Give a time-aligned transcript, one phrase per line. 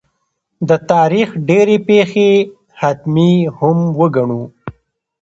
[0.67, 2.29] د تاریخ ډېرې پېښې
[2.79, 4.41] حتمي هم وګڼو.